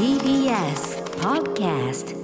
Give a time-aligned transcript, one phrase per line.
[0.00, 2.16] TBS Podcast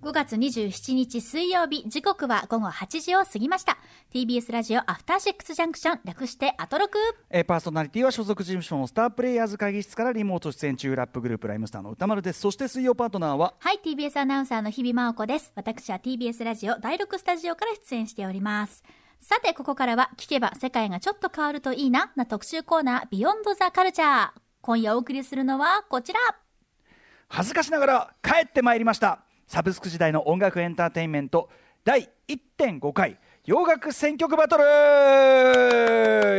[0.00, 3.76] 5月27日水曜日、時刻は午後8時を過ぎました。
[4.14, 6.98] TBS ラジオアフターシックスジャンクション、略してアトロク。
[7.28, 13.54] えーパーソナリティは所属事務所のスタープレイヤーズ会議室からリモート出演中ラップグループライムスターの歌丸ですそして水曜パートナーは？
[13.58, 15.50] はい、TBS アナウンサーの日々真央子です。
[15.56, 18.84] 私は TBS ラジオ第6スタジオから出演しております。
[19.18, 24.45] さて、ここからは聞けば世界がちょっと変わるといいな、な特集コーナー、ビヨンドザカルチャー。
[24.66, 26.18] 今夜お送りするのはこちら。
[27.28, 31.48] 恥ずかしながら帰ってまいりましたサブスク時代の音楽エンターテインメント
[31.84, 34.64] 第1.5回洋楽選曲バトル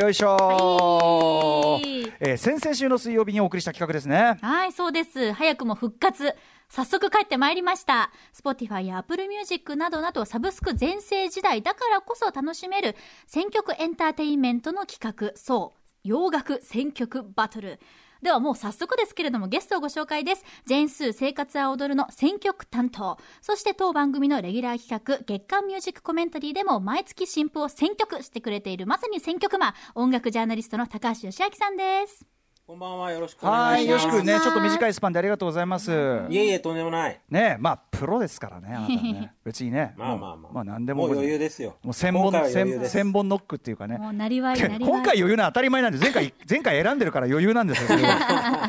[0.02, 5.32] よいしょ、はいえー先々週の水曜日にお送りした企画ですねはい、そうです。
[5.32, 6.36] 早くも復活。
[6.68, 8.12] 早速帰ってまいりました。
[8.34, 17.80] Spotify や Apple Music などなどサブスク全盛時代だからこそ楽しめる選曲エンターテインメントの企画、そう、洋楽選曲バトル。
[18.22, 20.44] ではもう早速ですけれどもゲストをご紹介です。
[20.66, 23.18] ジェーンスー生活は踊るの選曲担当。
[23.42, 32.37] そして当番組のレギュラー企画月刊ミュージックコメンタリーでも毎月新譜を選曲してくれているまさに選曲マン、音楽ジャーナリストの高橋義明さんです。
[32.68, 34.18] こんばんは、よろしくおはい願いします。
[34.18, 34.40] よろしくね。
[34.42, 35.90] ちょっと短いスパンでありがとうございます。
[35.90, 37.18] いえいえ、とんでもない。
[37.30, 39.34] ねまあプロですからねあなたはね。
[39.46, 39.94] 別にね。
[39.96, 40.52] まあまあまあ。
[40.52, 41.08] まあ何でも。
[41.08, 41.78] もう余裕ですよ。
[41.82, 43.98] もう千本千本ノックっていうかね。
[43.98, 44.60] もうなりわい。
[44.60, 47.98] 今回余裕な当たり前なんで前回 前回選んでるから余裕なんですよ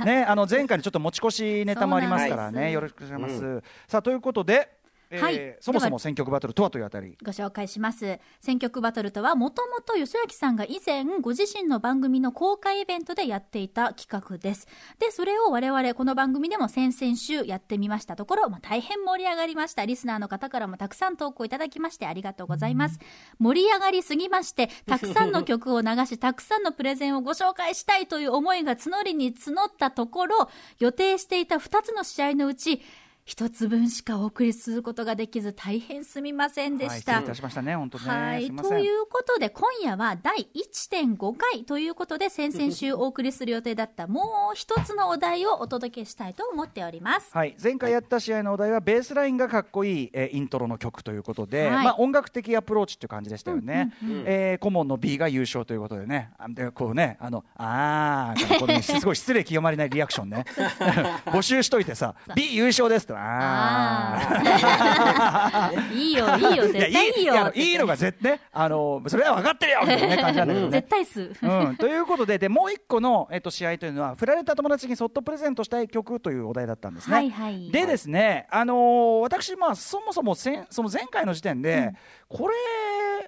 [0.06, 2.70] ねあの前回のちょっと持ち越しネタもありますからね。
[2.70, 4.77] よろしくお願いします、さあということで、
[5.10, 8.18] えーはいそもそも選曲バトルとはというあたりご紹介します。
[8.40, 14.66] 選曲バトルとは、もともと吉明さんが以前、ご自身の番組の公開イベントでやっていた企画です。
[14.98, 19.84] で、それを我々、この番組でも先々週やってみましたところ、まあ、大変盛り上がりました。
[19.84, 22.98] リスナーの方からもたくさん投稿いただきまして、ありがとうございます。
[23.38, 32.82] 盛り上がりすぎまして、 たくさんの曲を流し、たくさんのプレゼンをご紹介したいという思いが募りに募ったところ、予定していた2つの試合のうち、
[33.28, 37.12] 一つ分しかお送りすることができず大変すみませんではい、した。
[37.12, 38.46] 失礼いたしましたね本当ね、はい。
[38.46, 47.30] すいということで、今夜は第1.5回ということで、先々週お送りする予定だったもう一つのお題をお届けしたいと思っております。
[47.34, 51.84] はい、前回やった試合のお題はベースラインがかっこいい、えーイントロの曲ということで、はい。
[51.84, 53.92] まあ、音楽的アプローチっていう感じでしたよね、
[54.24, 56.30] えー顧問の B が優勝ということでね。
[56.38, 60.46] あでこうねあのあーからこのすごい失礼極まりないリアクションね。
[61.28, 64.18] 募集しといてさ B 優勝ですってあ
[65.70, 67.34] あーいいよ、いいよ、ー絶対いいよ。
[67.34, 71.32] やいいのが絶対あのそれは分かってるよみたいなね感じなんだけどね絶対数。
[71.42, 77.16] うん、ということででもう一個の、えっと、試合というのは振られた友達にそっとプレゼントしたい曲というお題だったんですね。
[77.16, 81.92] はいはいでですね、あのー私、まあ、そもそもせんその前回の時点で、
[82.28, 82.54] これ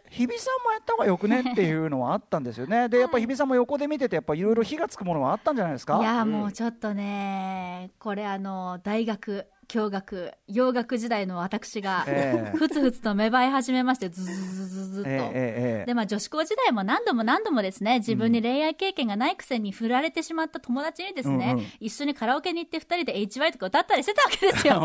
[0.09, 2.89] 日比さんもやった方がよくねっていうのはあったんですよね。
[2.89, 5.99] で やっぱ日比さんも横で見ててやっぱいろいろ火がつくものはあったんじゃないですか？
[6.01, 15.11] いや、もうちょっとね、これあの、大学、教学、洋楽時代の私が、ええふつふつと芽生え始めまして、ずずずずずっと。
[15.11, 24.81] で、まあ女子校時代も何度も何度もですね、自分に恋愛経験がないくせに振られてしまった友達にですね、うんうん一緒にカラオケに行って二人で HY とか歌ったりしてたわけですよ。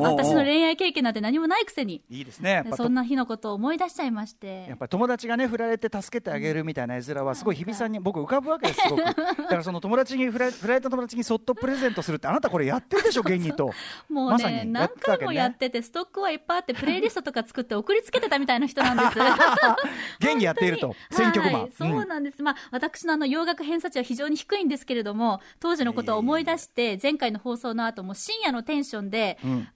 [0.00, 2.02] 私の恋愛経験なんて何もないくせに。
[2.08, 4.78] いいですねそんな日のことを思い出しちゃいましてやっ。
[4.78, 13.72] ぱり友達がね振られて助けてあげるみたいな絵面はすごい日比さんに僕浮かぶわけですすごく だからその友達に振ら振られた友達にそっとプレゼントするってあなたこれやってるでしょ 現にと
[14.08, 19.18] もうまさね、にや何回もやってて、ストックはいっぱいあって、プレイリストとか作って送りつけてたみたいな人なんです。
[20.20, 22.42] 現にやっていると 選曲マン、はい、そうなんです。
[22.42, 29.68] まあ、私のあの、洋楽偏差値は非常に低いんですけれども、当時のことを思い出して、前回の放送の後も深夜のテンションで、ん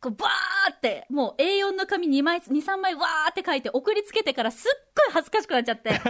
[0.00, 6.00] こう、バーって、もう A4 の紙2枚、2、3枚わーって書いて送りつけてからすっごい恥ずかしくなっちゃって、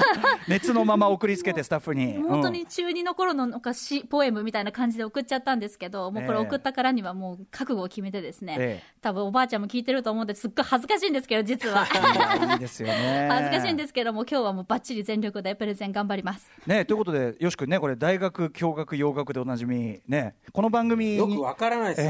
[0.48, 2.18] 熱のまま送りつけてスタッフに。
[2.18, 2.52] 本当うん。
[2.54, 6.44] に中2の頃のなんか詩、ポエムみたいな感じで送っちゃったんですけど、もうこれええ。
[6.44, 8.92] 送ったからにはもう覚悟を決めてですね、ええ。
[9.00, 11.86] 多分おばあちゃんも聞いてると思うんですっごい恥ずかしいんですけど、実は。
[11.88, 13.28] いやいいですよね。
[13.32, 16.50] 恥ずかしいんですけども、今日はもうバッチリ全力でプレゼン頑張ります。
[16.66, 22.08] ねということでよし君ねこれ大学教学洋楽でおなじみねこの番組によくわからないです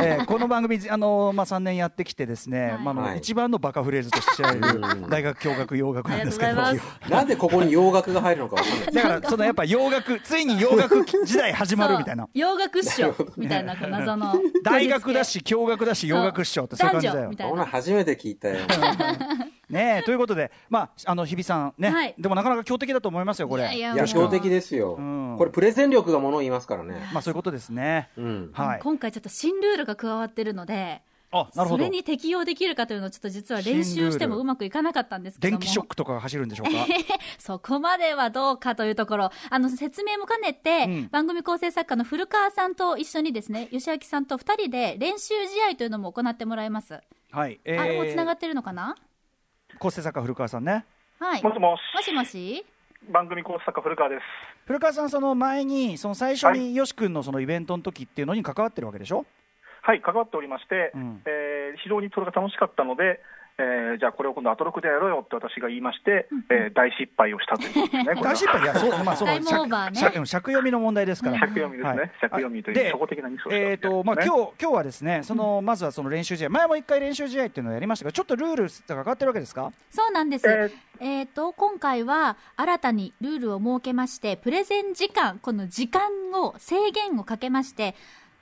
[0.00, 6.54] えーこの番組あの、まあ、3年やってきてですね、はいまああのはい一番のバカフレーズとして知られる大学教学洋楽なんですけど
[7.08, 8.92] なんでここに洋楽が入るのかわかんない。
[8.92, 14.34] だからそのやっぱ洋楽ついに洋楽時代始まるみたいな洋楽っしょみたいな謎の
[14.64, 17.36] 大学だし教学だし洋楽師匠ってそういう感じだよ男女み。
[17.36, 18.56] たいこんなな初めて聞いたよ。
[19.68, 25.36] ねということで、まあ、あの日比さんね、はいでもなかなか強敵だと思いますよこれいや強敵ですよん。
[25.38, 26.96] これプレゼン力がものを言いますからね。
[27.12, 28.10] まあそういうことですね。
[28.16, 28.50] うん。
[28.52, 28.80] はい。
[28.82, 31.02] 今回ちょっと新ルールが加わってるので
[31.32, 31.84] あなるほど。
[31.84, 35.60] それに適用できるかというのをちょっと実は練習してもうまくいかなかったんですけども。
[35.60, 36.72] 電気ショックとかが走るんでしょうか？
[37.38, 41.08] そこまではどうかというところ、あの、説明も兼ねて、うん。
[41.08, 47.00] 番組構成作家の古川さんと一緒にですね、吉明さんと二人で練習試合というのも行ってもらいます。
[47.30, 48.96] はい、えあれも繋がーっ、てるのかな？
[49.78, 50.84] 構成作家古川さんね。
[51.20, 51.42] はい。
[51.44, 52.66] もしもし、もしもし？
[53.08, 54.22] 番組構成作家古川です。
[54.66, 59.24] 古川さんその前にその最初によし君のそのイベントの時っていうのに関わってるわけでしょ？
[59.90, 61.20] はい、関わっておりまして、うん。
[61.26, 63.20] えー非常にそれが楽しかったので、
[63.58, 68.22] えーじゃあこれを今度アトロクでやろうよって私が言いまして、えー大失敗をしたということですね。
[68.22, 71.38] 大失敗いやそうまあそのタイムオーバーね尺読みの問題ですから。
[71.40, 72.10] 尺読みですね、はい。
[72.20, 76.50] 尺読みといでう初歩的なミスをしたえーとまあ、ね今日今日はですねその、まずはその練習試合。
[76.50, 79.72] 前も一回練習試合っていうのをやりましたがちょっとルールが変わってるわけですか？
[79.90, 80.48] そうなんです。
[80.48, 80.70] え
[81.02, 86.02] えーっ、と、今回は新たにルールを設けまして、プレゼン時間、この時間
[86.34, 87.94] を、制限をかけまして、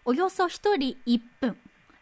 [0.08, 1.54] およそ1人1分。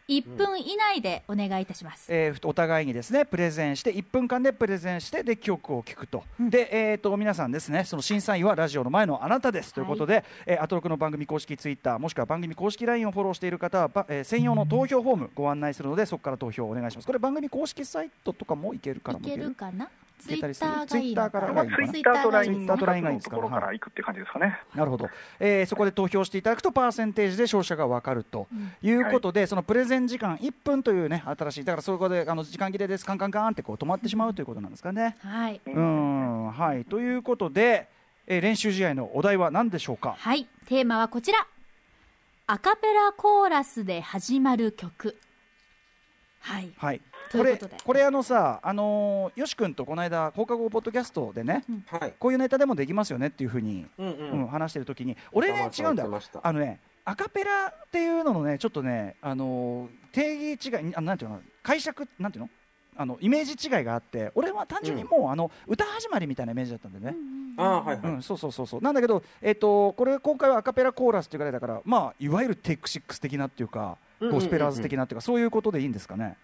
[0.07, 2.07] 1分以内でお願いいたします。
[2.07, 9.73] えーお互いにですねプレゼンして1分間でプレゼンしてで曲を聴くと、で、えー、と皆さんですねその審査員はラジオの前のあなたです。
[9.73, 17.05] ということで、えーアトロクの番組公式ツイッターもしくは番組公式 LINE をフォローしている方は、ばえー専用の投票フォームご案内するのでそこから投票をお願いします。
[17.05, 19.89] これ番組公式サイトとかもいけるからいけもいけるるかな？
[20.19, 21.91] ツイッターツイッターからながいいのかな？
[21.91, 23.35] ツイッターとツイッターと LINE がいい2ですか？
[23.35, 24.59] らつのところから行くって感じですかね。
[24.75, 25.09] なるほど、
[25.39, 28.47] えーそこで投票していただくとパーセンテージで勝者が分かると
[28.81, 35.17] いうことで、そのプレゼン時間1分というね新しいだからそこであの時間切れですカンカンカンってこう止まってしまうということなんですかね。
[35.21, 35.61] はい。
[35.65, 37.87] うーんはいということで、
[38.27, 40.15] えー練習試合のお題は何でしょうか？
[40.17, 40.45] はい。
[40.67, 41.45] テーマはこちら。
[42.49, 45.17] アカペラコーラスで始まる曲。
[46.39, 46.69] はい。
[46.77, 47.01] はい。
[47.31, 52.13] これこれあのさあのーよし君とこの間放課後ポッドキャストでね、はい。
[52.19, 54.47] こういうネタでもできますよねっていうふうに、うんううんん。
[54.47, 56.21] 話してる時に俺ね違うんだよ。
[56.43, 62.49] あのねアカペラっていうののねちょっとねあのー定義違いあのなんていうの解釈なんていうの
[62.99, 67.15] あのイメージ違いがあって俺は単純にもう、あの歌始まりみたいなイメージだったんでね、
[67.55, 68.13] ああ、はいはい。
[68.13, 68.81] うん、そうそうそうそう。
[68.81, 74.41] なんだけど、えっとこれ今回はアカペラコーラスっていうぐらいだからまあいわゆるテイクシックス的なっていうか、うんうんうんうん。
[74.43, 76.35] ゴスペラーズ的なっていうかそういうことでいいんですかね？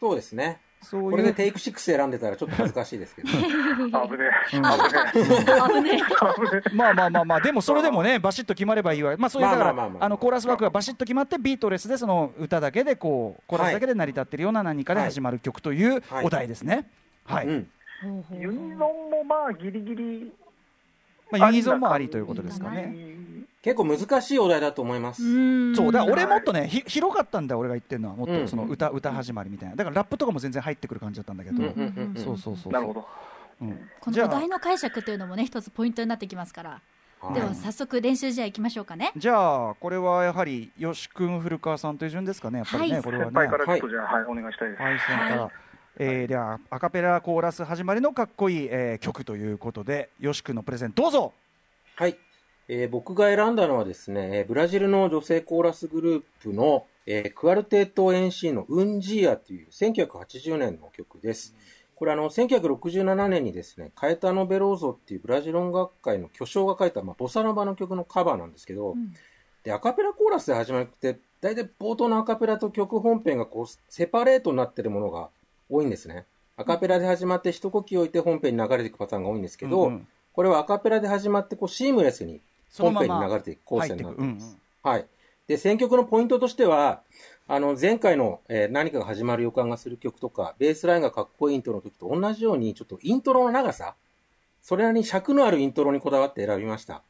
[0.00, 0.60] そうですね。
[0.82, 1.10] そういう。
[1.10, 3.28] これでテイク6選んでたらちょっと恥ずかしいですけど。
[3.28, 3.32] あ
[4.08, 4.64] 危ねえ、うん。
[4.64, 6.62] 危ねえ、危ね。
[6.72, 16.24] まあまあまあまあでもそれでもねバシッと決まればいいわまあそういうだからまあのコーラスワークがバシッと決まってビートレスでその歌だけでこうコーラスだけで成り立ってるような何かで始まる曲というはい。
[16.24, 16.88] お題ですね。
[17.24, 17.66] はい、ユ
[18.52, 20.32] ニゾンもまあギリギリ
[21.30, 22.92] まあ、ユニゾンもありということですかね
[23.62, 25.22] 結構難しいお題だと思います。
[25.22, 25.76] ん。
[25.76, 28.42] そうだから俺もっとねひ広かったんだよ俺が言ってるのはもっうん。
[28.42, 29.76] とその歌,、歌始まりみたいな。
[29.76, 32.22] だからラップとかも全然入ってくる感じだったんだけど、うんうんうんうん。
[32.22, 33.06] そうそうそうなるほど。
[33.60, 33.78] うん。
[34.00, 36.80] このお題の解釈というのもね、一つポイントになってきますから。
[37.20, 37.34] はい。
[37.34, 39.12] では早速練習試合行きましょうかね。
[39.14, 43.02] じゃあこれはやはり吉君古川さんという順ですかねやっぱりね、はい。
[43.02, 43.30] これはね。
[43.30, 44.82] 先輩からちょっとじゃあ、はい、お願いしたいです。
[44.82, 45.50] はい先輩から、
[45.98, 51.34] えーではアカペラコーラス始まりのかっこいい、えー曲ということで吉君のプレゼンどうぞ。
[51.96, 52.16] はい。
[52.72, 61.56] えー僕が選んだのはですね、えーブラジルの女性コーラスグループの、えークアルテット NC のウンジーアという1980年の曲です。
[61.96, 69.12] これあの、1967年にですね、カエタノ・ベローゾっていうブラジル音楽界の巨匠が書いた、まあ、ボサノバの曲のカバーなんですけど、うん
[69.64, 75.28] で、アカペラコーラスで始まるって、大体冒頭のアカペラと曲本編がこう、セパレートになってるものが
[75.68, 76.24] 多いんですね。
[76.56, 82.40] アカペラで始まって一呼吸置いて本編に流れていくパターンが多いんですけど、うんうんこれはアカペラで始まってこうシームレスに
[82.78, 84.56] 本編に流れていく構成になっています。
[84.82, 85.06] はい。
[85.46, 87.02] で、選曲のポイントとしては、
[87.48, 93.96] あの、前回の、えー何かが始まる予感がする曲とか、ベースラインがかっこいいイントロの時と同じように、ちょっとイントロの長さ、
[94.62, 97.02] それなりに尺のあるイントロにこだわって選びました。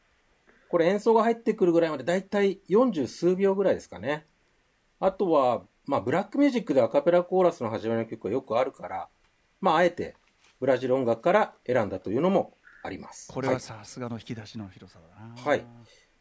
[0.71, 4.25] これ演奏が入ってくるぐらいまでだいたい40数秒ぐらいですかね。
[5.01, 9.09] あとは、まあ、ブラックミュージックでアカペラコーラスの始まりの曲がよくあるから、
[9.61, 10.15] まあ、あえて、
[10.61, 13.33] ブラジル音楽から選んだというのもあります。
[13.33, 15.65] これはさすがの引き出しの広さだなはい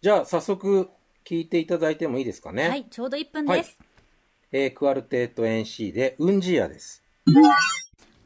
[0.01, 0.89] じゃあ、早速、
[1.25, 2.69] 聞いていただいてもいいですかね。
[2.69, 3.77] はい、ちょうど1分です。
[4.51, 7.03] えークアルテット NC で、ウンジアです。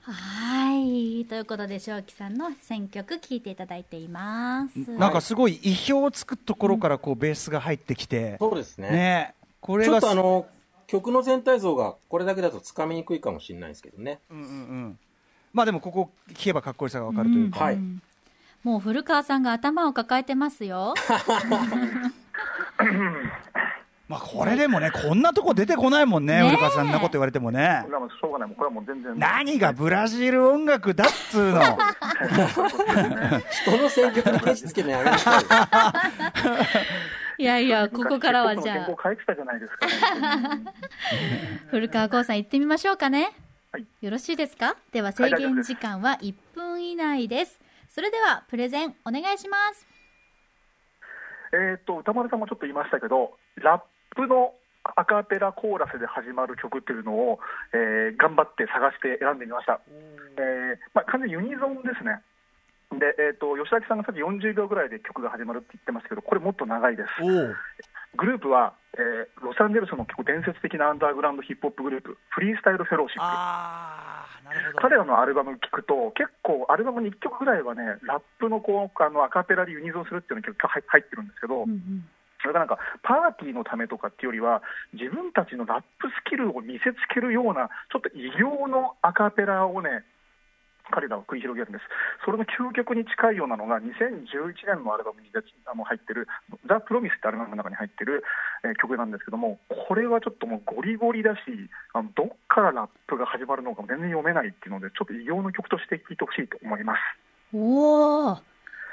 [0.01, 1.25] はい。
[1.25, 4.91] ということで、正気さんの選曲聞いていただいています。
[4.91, 8.89] なんかすごい意表をつくところからこうベースが入ってきて、そうですね。
[8.91, 10.45] ねこれちょがっとあの、
[10.85, 14.19] 曲の全体像がこれだけだとつかみにくいかもしれないですけどね。
[14.29, 14.99] うんうんうん
[15.53, 18.01] まあでもここ聞けばかっこよさがわかるというか、はいん
[18.63, 20.93] もう古川さんが頭を抱えてますよ。
[24.09, 29.17] まあこれでもねこんなとこ出てこないもんね古川さんなこと言われてもねこれはもうしょうがない、もうこれはもう全然。
[29.17, 31.61] 何がブラジル音楽だっつうの？
[33.49, 35.43] 人の選曲にケチつけなさい。
[37.41, 39.87] いやいや、ここからはじゃあ昔結構、書いてたじゃないですか、
[40.47, 40.63] ね。
[41.71, 43.31] 古川光さん行ってみましょうかね。
[43.71, 44.75] はいよろしいですか？
[44.91, 47.59] では制限時間は1分以内です。
[47.93, 49.85] それでは、プレゼンお願いします。
[51.53, 54.55] えっと、歌丸さんもちょっと言いましたけど、ラップの
[54.97, 57.39] アカペラコーラスで始まる曲っていうのを、
[57.71, 59.79] えー頑張って探して選んでみました。
[59.85, 62.17] えーまあ、完全にユニゾンですね。
[62.97, 67.21] で、えっと吉崎さんがさっき40秒ぐらいで曲が始まるって言ってましたけど、これもっと長いです。
[68.17, 73.21] グループは、えーロサンゼルスの結構伝説的なアンダーグラウンドヒップホップグループ、フリースタイルフェローシップ。
[73.23, 82.05] ああなるほど彼らのアルバム聴くと、結構アルバムに1曲ぐらいはね、ラップのこうあのアカペラでユニゾンするっていうのが入ってるんですけど、うんうん
[82.43, 90.03] それがなんかパーティーのためとかっていうよりは、自分たちのラップスキルを見せつけるような、ちょっと異形のアカペラをね、
[90.91, 91.85] 彼らは繰り広げるんです。
[92.25, 96.27] それの究極に近いようなのが、2011年のアルバムに出あの入ってる、
[96.67, 98.23] ザ・プロミスってアルバムの中に入ってる、
[98.63, 101.39] えー曲なんですけども、これはちょっともうゴリゴリだし、
[101.93, 106.99] あのどっからラップが始まるのかも全然読めないっていうので、ちょっと異形の曲として聴いてほしいと思います。
[107.53, 108.37] おお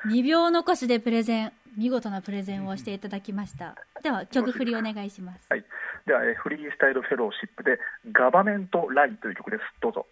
[0.07, 3.77] 2秒残しでプレゼン、見事なプレゼンをしていただきました。
[4.03, 5.47] では、曲振りお願いします。
[5.51, 5.65] はい、
[6.07, 7.79] では、えーフリースタイルフェローシップで、
[8.13, 9.63] ガバメント・ライという曲です。
[9.81, 10.07] どうぞ。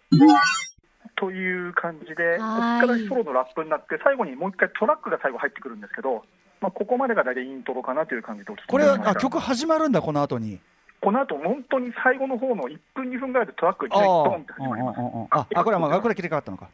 [1.19, 6.23] という感じで、ここはいからソロのラップになって、最後にもう一回トラックが最後入ってくるんですけど、
[6.61, 10.59] まあ、ここまでが大体イントロかなという感じでお聞きいたこれだきましたはあ曲始まるんだこの後に。
[11.01, 14.99] この後本当に最後の方の1分、2分ぐらいでトラックがドンって始まります。
[15.31, 16.69] ああこれはまあこれ切り替わったのか。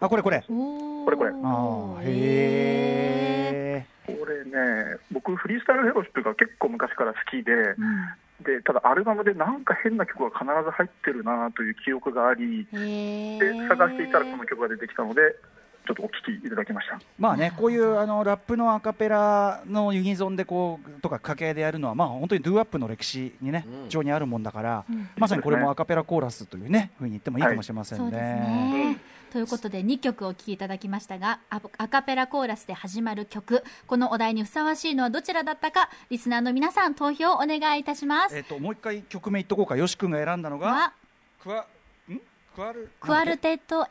[0.00, 0.44] あこれこれ。
[0.46, 1.30] これこれ。
[1.30, 15.20] ああへえこれね、僕、フリースタイルフェローシップが結構昔から好きで、うんでただアルバムでなんか変な曲が必ず入ってるなという記憶があり、へでー探していたらこの曲が出てきたので、
[15.86, 16.98] ちょっとお聴きいただきました。
[17.18, 28.10] まあねこういうあのラップのアカペラのユニゾンでこうとか掛け合いでやるのはまあ本当にドゥーアップの歴史にねうん非常にあるもんだから、うんまさにこれもアカペラコーラスというねふうに言ってもいいかもしれませんね。
[28.10, 28.98] ね。
[29.34, 33.64] ということで2曲お聴きいただきましたがアアカペラコーラスで始まる曲。
[33.88, 38.36] このお題にふさわしいのはどちらだったかリスナーの皆さん投票お願いいたします。
[38.36, 39.76] えっ、ともう一回曲名言っとこうか。
[39.76, 40.92] よし君が選んだのがは
[41.42, 41.66] クワ
[42.08, 42.20] ん？
[42.54, 43.86] クワルクアルテットア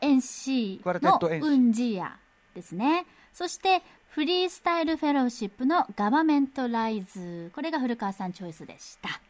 [0.94, 2.16] ルテッのウンジア
[2.54, 3.04] ですね。
[3.34, 7.50] そしてフリースタイルフェローシップのガバメントライズ。
[7.54, 9.20] これが古川さんチョイスでした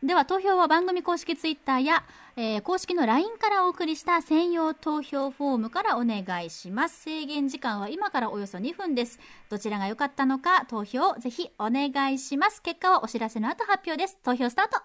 [0.00, 2.04] では投票は番組公式ツイッターや、
[2.36, 7.00] えー公式の LINE からお送りした専用投票フォームからお願いします。
[7.00, 9.18] 制限時間は今からおよそ2分です。
[9.50, 12.62] どちらが良かったのか投票をぜひお願いします。
[12.62, 14.18] 結果はお知らせの後発表です。
[14.22, 14.76] 投票スタート.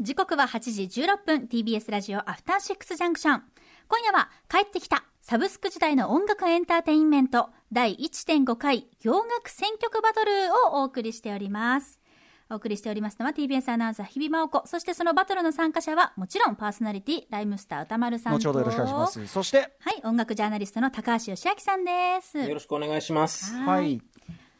[0.00, 1.46] 時刻は8時16分。
[1.46, 3.42] TBS ラジオアフターシックスジャンクション
[3.88, 10.30] 今夜は帰ってきたサブスク時代の音楽エンターテインメント第1.5回洋楽選曲バトル
[10.74, 12.00] をお送りしております。
[12.48, 14.62] お送りしておりますのは TBS アナウンサー日比真央子。
[14.66, 18.38] そしてそのバトルの参加者はもちろんパーソナリティライムスター歌丸さんと。
[18.38, 19.26] 後ほどよろしくお願いします。
[19.26, 22.38] そしてはい音楽ジャーナリストの高橋義明さんです。
[22.38, 23.52] よろしくお願いします。
[23.54, 24.00] はい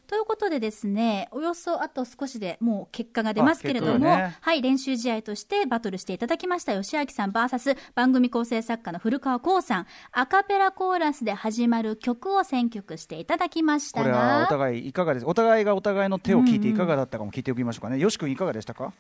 [0.07, 4.37] ということでですね、およそあと少しでもう結果が出ますけれども、ね。
[4.41, 15.27] はい、練習試合としてバトルしていただきました吉明さん VS 番組構成作家の古川光さん、アカペラコーラスで始まる曲を選曲していただきましたこれはおが、互いいかがです？
[15.27, 18.93] お互いがお互いの手を聞いていかがだったかも聞いておきましょうかねよし君いかがでしたか？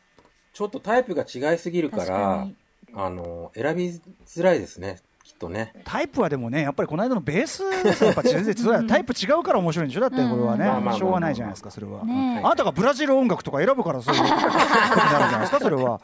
[0.52, 2.48] ちょっとタイプが違いすぎるか確ら
[2.94, 3.90] あの、選び
[4.26, 5.72] づらいですね、きっとね。
[5.84, 8.06] タイプはでもねやっぱりこの間のベースですよ。
[8.08, 10.00] やっぱ全然それはタイプ違うから面白いんでしょ？
[10.00, 12.46] だってこれはうんねしょうがないじゃないですかそれは、ねえ。
[12.46, 16.00] あなたがブラジル音楽とか選ぶからそういうことになるんじゃないですか それは。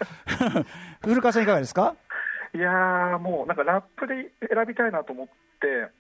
[1.05, 1.95] 古川さんいかがですか？
[2.55, 5.33] いやー、もうなんかラップで選びたいなと思って、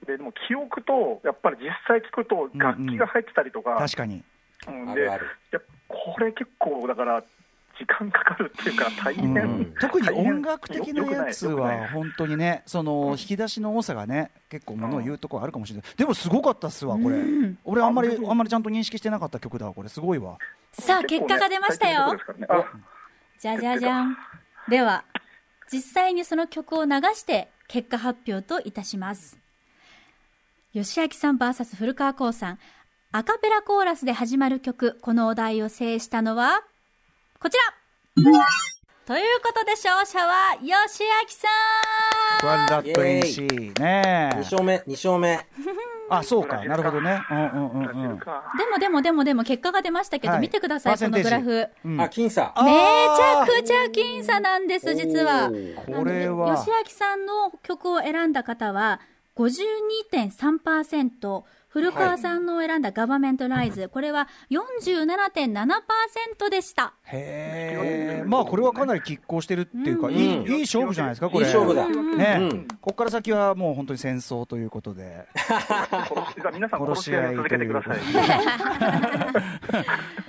[0.07, 4.23] ででも記憶と、やっぱり実際聞くと、楽器が入ってたりとか、確かに。
[4.67, 5.27] うんであるある。
[5.27, 7.23] いやこれ結構、だから、
[7.83, 9.75] 時間かかるっていうか、大変、うん。
[9.81, 15.91] 特に音楽的なやつは本当にねその引き出しの多さがね結構ものを言うところあるかもしれない。
[15.97, 17.17] でもすごかったっすわこれ。
[17.17, 17.59] うん。
[17.65, 19.89] 俺あんまりあんまりちゃんと認識してなかった曲だわこれ。
[19.89, 20.39] すごいわ。
[20.73, 22.15] さあ、結果が出ましたよ。
[22.15, 22.21] ね。
[23.41, 24.17] じゃじゃじゃん。
[24.69, 25.05] では、
[25.71, 29.37] 実際にその曲を流して結果発表といたします。
[30.73, 32.59] 吉明さん VS 古川光さん。
[33.15, 36.63] アカペラコーラスで始まる曲、このお題を制したのは、
[37.43, 37.65] こちら。
[39.05, 40.77] ということで勝者は、吉明
[41.29, 41.49] さ
[42.39, 43.31] クワンダットイエーイ。
[43.49, 45.45] NC ね2勝目、2勝目。
[46.09, 46.65] あそうか。
[46.65, 47.21] なるほどね。
[47.29, 47.81] うんうんうん
[48.13, 48.25] うんで
[48.71, 50.43] もでもでもでも結果が出ましたけど、はい。
[50.43, 51.69] 見てください、このグラフ。
[51.85, 52.01] うん。
[52.01, 52.53] あ、僅差。
[52.55, 55.49] あめちゃくちゃ僅差なんです、実は。
[55.49, 55.55] こ
[56.05, 56.57] れは。
[56.59, 59.01] 吉明さんの曲を選んだ方は
[59.37, 61.43] 52.3%
[61.73, 66.93] 古川さんの選んだガバメントライズ、これは47.7%でした。
[67.05, 70.15] へえまあこれはかなり拮抗してるっていうか、うん。
[70.15, 70.25] いいい
[70.59, 71.47] い勝負じゃないですかこれ。
[71.47, 71.89] いい勝負だ。
[71.89, 72.69] ね、うん。
[72.69, 75.27] ここから先はもう本当に戦争ということで。
[75.35, 75.57] 殺し
[76.43, 77.99] じゃあ皆さん殺し合いを続けてください。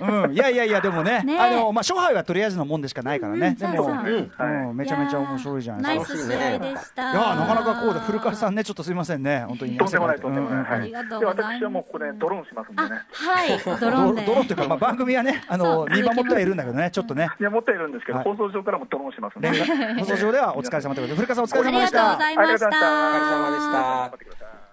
[0.00, 0.32] うん。
[0.32, 1.22] いやいやいやでもね。
[1.24, 1.38] ね。
[1.38, 3.94] あのまあ勝敗はとりあえずのもんでしかないからね、うんでもそうそう。
[3.94, 4.32] うん。
[4.70, 4.76] うん。
[4.78, 6.18] めちゃめちゃ面白いじゃないナイですか。
[6.20, 7.12] ス試合でした。
[7.12, 9.44] いやーなかなかこうで古川さんねちょっとすみませんね。
[9.46, 9.76] 本当に。
[9.76, 10.60] とんでもないとんでもない。
[10.60, 10.78] うんはい。
[10.80, 17.28] ありがとうでございます私はもうここでドローンしますんであね。、はい、 ドロドーンドロっていうか、まあ、番組はねあの見守ってはいるんだけどねちょっとね。
[17.40, 18.24] いや持っているんですけど、はい。
[18.24, 19.48] 放送上からもドローンしますんで。
[19.98, 22.76] 放送上ではお疲れ様ということで古川さんお疲れありがとう様でしたございましありがとうございた。
[22.76, 23.72] お疲れ様でした。
[23.72, 24.63] 頑張ってくだ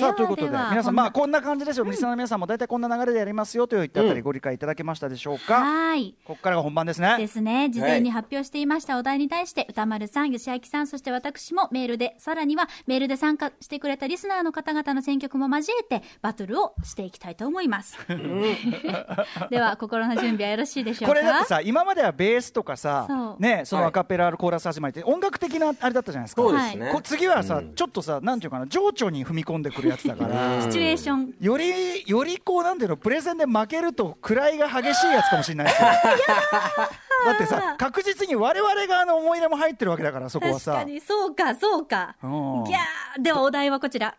[0.00, 1.04] さあということで皆さんこんなま。
[1.06, 6.14] あこんな感じですよ、リスナーの皆さんも大体こんな流れでやりますよといったあたりご理解いただけましたでしょうか、はい。
[6.24, 7.16] ここからが本番ですね。
[7.18, 7.70] ですね。
[7.70, 17.98] 事前に発表していましたお題に対して、歌丸さん、吉明さん、そして私もメールで、さらにはメールで参加してくれたリスナーの方々の選曲も交えて、バトルをしていきたいと思います。
[19.50, 21.14] では、心の準備はよろしいでしょうか？
[21.14, 23.06] これだってさ今まではベースとかさ
[23.38, 23.90] ねそのはい。
[23.90, 26.42] アカペラコーラス始まりって音楽的なあれだったじゃないですか。
[26.42, 26.90] そうですね。
[26.92, 27.74] こ次はさ、うん。
[27.74, 30.62] ちょっとさなんていうかな情緒に踏み込んでくるやつだから。
[30.62, 31.34] シチュエーション。
[31.40, 35.88] よりよりこうなんていうのプレゼンで負けると位が激しいやつかもしれないですよ。
[37.26, 40.72] だってさ確実に我々側の思い入れも入ってるわけだからそこはさ。
[40.72, 42.16] 確かに、そうか、そうか。
[42.22, 42.64] うん。
[42.64, 43.22] ギャー。
[43.22, 44.16] ではお題はこちら。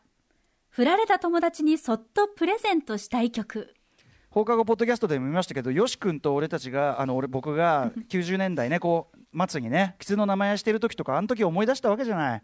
[0.70, 3.74] 振られた友達にそっとプレゼントしたい曲。
[4.36, 12.42] 放課後ポッドキャストでも見ましたけどよし君と俺たちがあの俺僕が90年代ねこう末にね狐の名前してる時とかあの時思い出したわけじゃない、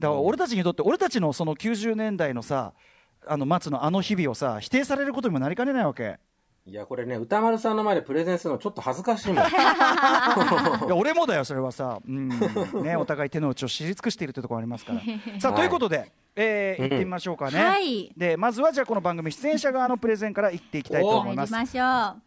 [0.00, 2.72] だから俺たちにとって俺たちのその90年代のさ
[3.26, 6.18] あの末のあの日々をさ否定されることにもなりかねないわけ。
[6.66, 9.44] いや、これね、歌丸さんの前でプレゼンするのちょっと恥ずかしいもん。
[9.48, 9.48] い
[10.88, 12.28] や俺もだよそれはさ、うん。
[12.82, 15.00] ね、お互い手の内を知り尽くしているというところありますから。
[15.40, 15.60] さあはい。
[15.60, 18.12] ということで、えー、行ってみましょうかね、はい。
[18.16, 21.52] でまずはじゃあこの番組出演者側のプレゼンから行っていきたいと思います。
[21.52, 22.22] 参りましょう。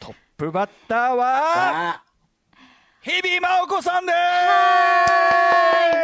[0.00, 1.26] トップバッターは
[1.90, 2.02] あ。
[3.02, 4.12] 日比真央子さんで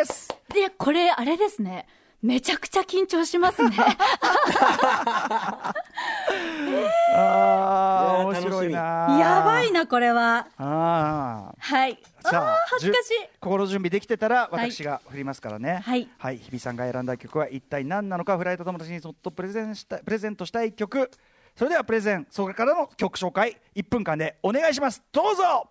[0.03, 0.26] ーす
[0.57, 1.87] で、これ、あれですね。
[2.23, 3.77] めちゃくちゃ緊張しますね。
[7.15, 9.19] ああ、面白いな。
[9.21, 9.71] やばい。
[9.71, 10.49] な、これは。
[10.57, 11.55] ああ。
[11.59, 12.03] はい。
[12.25, 13.13] あさあー、恥ずかしい。
[13.39, 15.83] 心準備できてたら、はい私が振りますからね。
[15.85, 21.11] はいはい、日比さんが選んだ曲は一体何なのか、フライト友達にそっとプレゼンした、プレゼントしたい曲。
[21.55, 25.03] それではプレゼン、それからの曲紹介、1分間でお願いします。
[25.13, 25.69] どうぞ。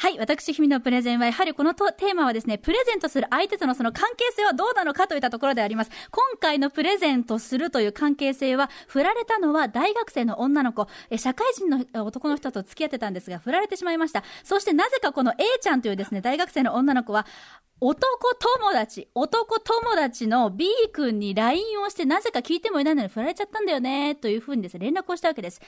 [0.00, 0.18] はい。
[0.18, 5.90] 私、ひみのプレゼンは、やはりこのテーマはですね、プレゼントする相手とのその関係性はどうなのかといったところであります。
[6.10, 14.24] 今回のプレゼントするという関係性は、振られたのは大学生の女の子、え社会人の男の人と付き合ってたんですが、振られてしまいました。
[14.42, 17.26] そしてなぜかこの A ちゃんというですね、大学生の女の子は、
[17.82, 18.06] 男
[18.38, 25.62] 友達、男友達の B 君に LINE をして、なぜか聞いてもいないのに振られちゃったんだよね、というふうにですね、連絡をしたわけです。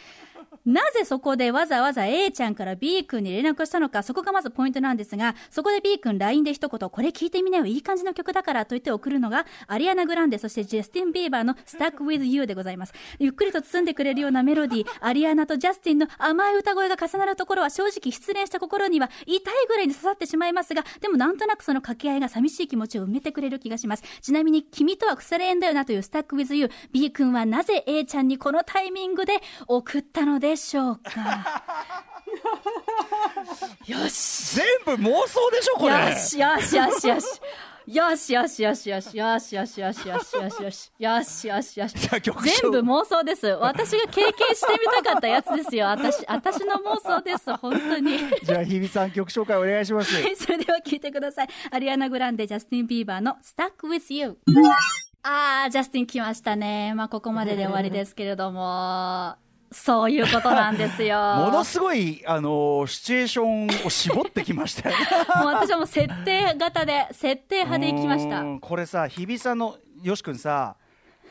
[0.67, 12.93] なぜそこでわざわざ A ちゃんから B 君に連絡をしたのか、そこがまずポイントなんですが、そこで B 君 LINE で一言、これ聞いてみなよ、いい感じの曲だからと言って送るのが、アリアナ・グランデ、そしてジャスティン・ビーバーの Stuck with You でございます。
[13.21, 24.03] ゆっくりと包んでくれるようなメロディー、アリアナとジャスティンの甘い歌声が重なるところは正直失恋した心には痛いぐらいに刺さってしまいますが、でもなんとなくその掛け合いが寂しい気持ちを埋めてくれる気がします。
[24.21, 29.35] ちなみに、君とは腐れ縁だよなという Stuck with You、B 君はなぜ A ちゃんにこのタイミングで
[29.67, 31.63] 送ったのでしょうか？
[33.87, 34.57] よし。
[34.57, 35.95] 全部妄想でしょこれ。
[36.11, 37.27] よしよしよしよし。
[37.87, 41.95] よしよしよしよしよしよしよしよしよしよしよしよしよし
[42.63, 43.47] 全部妄想です。
[43.47, 45.87] 私が経験してみたかったやつですよ。
[45.87, 47.53] 私私の妄想です。
[47.57, 48.19] 本当に。
[48.45, 50.15] じゃあ日比さん曲紹介お願いします。
[50.15, 51.49] は いそれでは聞いてください。
[51.73, 54.39] アリアナ・グランデジャスティン・ビーバーの「Stuck with You」
[55.25, 56.95] あージャスティン来ましたね。
[56.95, 59.37] まあここまでで終わりですけれども
[59.73, 65.07] そういうことなんですよ ものすごい、あのーシチュエーションを絞ってきましたよね。
[65.37, 70.77] もう私はもう設定型で設定派でいきましたうんこれさ、日比さんの、よし君さ、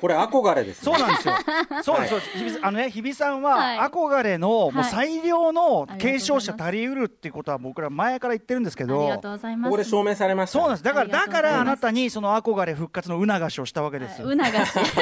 [0.01, 1.35] これ憧れです、そうなんですよ。
[1.83, 2.37] そうです、そうです。
[2.37, 10.59] 日比さんあのね、日比さんは、はい憧れの、もうはい最良の継承者足りうるっていうことは僕ら前から言ってるんですけありがどと、うございますここで証明されました。
[10.59, 10.83] そうなんです。
[10.83, 14.27] だから、だからあなたにその憧れ復活の促しをしたわけですよ。
[14.27, 14.71] うながし。
[14.71, 14.93] 促し。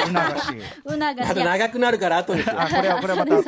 [0.84, 1.30] うながし。
[1.30, 3.38] あと長くなるから後にしようあ、これは、これはまた。
[3.40, 3.42] い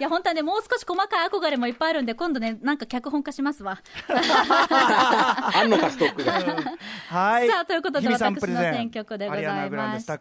[0.00, 3.78] や、本当はね、もう少し細かい憧れもいっぱいあるんで、今度ね、なんか脚本化しますわ。
[4.08, 6.32] あんのか、ストックが。
[7.08, 7.48] はい。
[7.48, 10.18] さあ、ということで、日比さん私プレゼンの選曲でございアリアナグランデました。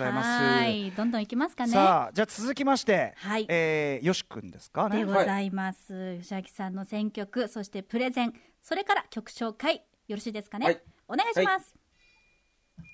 [0.00, 0.28] ざいます。
[0.28, 0.90] はい。
[0.90, 1.72] どんどんいきますかね。
[1.72, 4.98] さあ、じゃあ続きまして、はいえー、よし君ですかね。
[4.98, 6.18] でございます。
[6.20, 10.66] 吉明さんの選曲、そしてプレゼン、それから曲紹介、よろしいですかね。
[10.66, 10.80] はい
[11.12, 11.74] お願いします。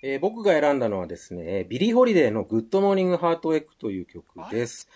[0.03, 4.89] えー僕が選んだのはですね、えービリー・ホリデーの Good Morning Heartache という曲です。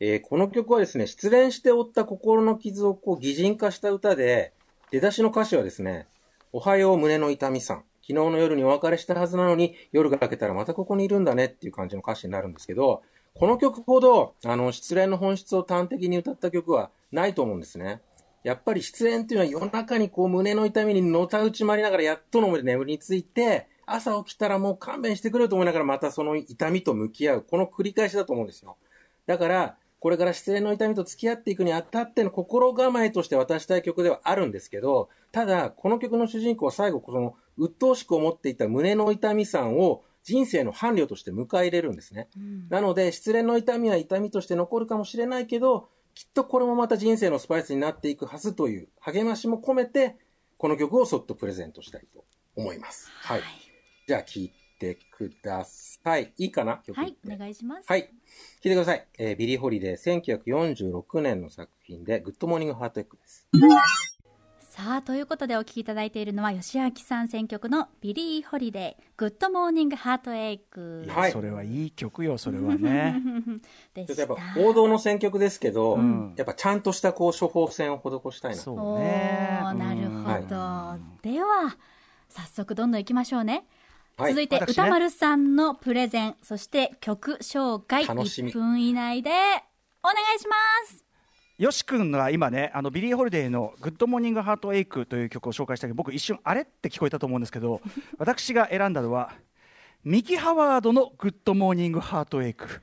[0.00, 4.52] えーこの曲はですね、失恋して負った心の傷をこう擬人化した歌で、
[4.92, 6.06] 出だしの歌詞はですね、
[6.52, 7.84] おはよう胸の痛みさん。
[8.08, 13.02] 昨日の夜にお別れしたはずなのに、夜が明けたらまたここにいるんだねっていう感じの歌詞になるんですけど、
[13.34, 18.00] この曲ほど、あの、失恋の本質を端的に歌った曲はないと思うんですね。
[18.44, 27.46] やっぱり失恋っていうのは夜中にこう胸の痛みにのたうち回りながらやっとの思いで眠りについて、朝起きたらもう勘弁してくれと思いながらまたその痛みと向き合う。
[27.48, 28.78] この繰り返しだと思うんですよ。
[29.26, 42.28] だから、これから失恋の痛みと付き合っていくにあたっての心構えとして渡したい曲ではあるんですけど、ただ、この曲の主人公は最後、その、鬱陶しく思っていた胸の痛みさんを人生の伴侶として迎え入れるんですね。
[42.68, 50.16] なので、失恋の痛みは痛みとして残るかもしれないけど、きっとこれもまた人生のスパイスになっていくはずという励ましも込めて、
[50.58, 52.24] この曲をそっとプレゼントしたいと
[52.56, 53.10] 思います。
[53.22, 53.42] はい。
[54.06, 56.32] じゃあ聴いてください。
[56.38, 56.78] いいかな？
[56.84, 57.84] 曲はい、お願いします。
[57.88, 58.02] はい。
[58.02, 58.10] 聞い
[58.62, 59.06] てください。
[59.18, 63.46] えービリー・ホリデー、1946年の作品で、 Good Morning Heartache です。
[64.60, 71.04] さあ、ということでお聴きいただいているのは、芳朗さん選曲のビリー・ホリデー、 Good Morning Heartacheグ。
[71.08, 73.20] はいそれはいい曲よそれはね
[73.94, 74.60] でちょっとやっぱ。
[74.60, 78.56] 王道の選曲ですけど、んやっぱちゃんとしたこう処方箋を施したいな。
[78.58, 80.98] そうおねーなるうんほど。
[81.28, 81.76] では、
[82.28, 83.66] 早速どんどん行きましょうね。
[84.18, 84.32] はい。
[84.32, 84.82] 続いて、私ね。
[84.82, 88.52] 宇多丸さんのプレゼン、そして曲紹介、楽しみ。
[88.52, 91.04] 1分以内でお願いします。
[91.58, 97.80] よし君が今ねあのビリー・ホリデーの「Good Morning Heartache」という曲を紹介したけど僕一瞬あれって聞こえたと思うんですけど
[98.16, 99.32] 私が選んだのは
[100.04, 102.80] ミキ・ハワードの「Good Morning Heartache」